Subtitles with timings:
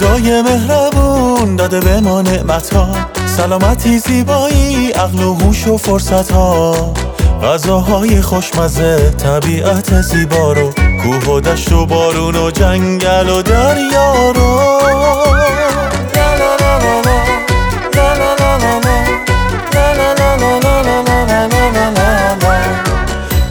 [0.00, 2.88] خدای مهربون داده به ما نعمت ها
[3.26, 6.92] سلامتی زیبایی عقل و هوش و فرصت ها
[7.42, 10.70] غذاهای خوشمزه طبیعت زیبا رو.
[11.02, 14.60] کوه و دشت و بارون و جنگل و دریا رو.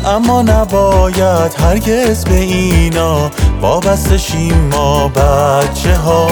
[0.05, 3.29] اما نباید هرگز به اینا
[3.61, 6.27] وابسته شیم ما بچه ها.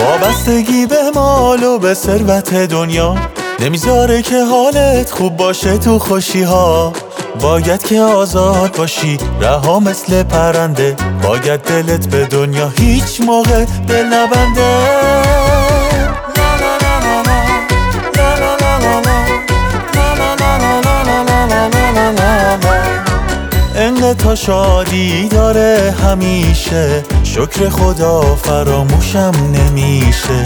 [0.00, 3.16] وابستگی به مال و به ثروت دنیا.
[3.60, 6.92] نمی‌ذاره که حالت خوب باشه تو خوشی ها.
[7.40, 10.96] باید که آزاد باشی رها مثل پرنده.
[11.22, 15.49] باید دلت به دنیا هیچ موقع دل نبنده
[24.22, 27.02] تا شادی داره همیشه.
[27.22, 30.44] شکر خدا فراموشم نمیشه.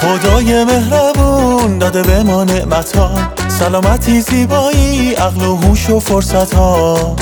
[0.00, 3.10] خدای مهربون داده به ما نعمت ها
[3.48, 7.16] سلامتی زیبایی عقل و هوش و فرصت ها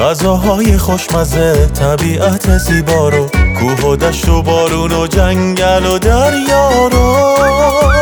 [0.00, 3.26] غذاهای خوشمزه طبیعت زیبا رو.
[3.60, 7.93] کوه و دشت و بارون و جنگل و دریا رو.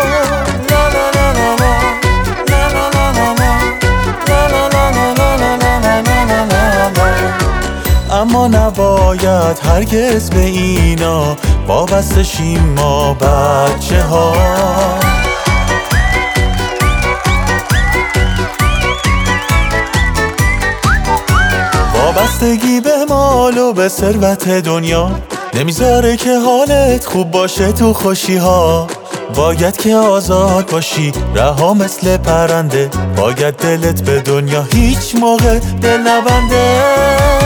[8.22, 14.32] اما نباید هرگز به اینا وابسته شیم ما بچه ها
[21.94, 25.10] وابستگی به مال و به ثروت دنیا
[25.54, 28.86] نمی‌ذاره که حالت خوب باشه تو خوشی ها
[29.34, 32.90] باید که آزاد باشی رها مثل پرنده.
[33.16, 37.41] باید دلت به دنیا هیچ موقع دل نبنده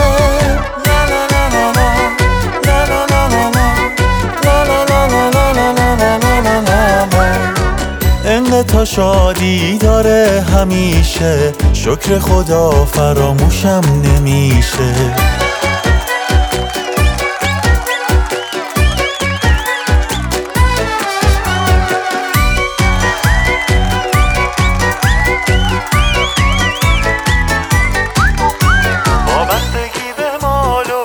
[8.63, 11.53] تا شادی داره همیشه.
[11.73, 14.93] شکر خدا فراموشم نمیشه.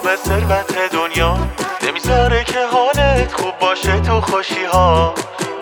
[0.05, 1.39] و ثروت دنیا.
[1.89, 5.15] نمی‌ذاره که حالت خوب باشه تو خوشی ها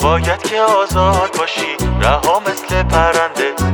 [0.03, 3.70] باید که آزاد باشی رها مثل پرنده.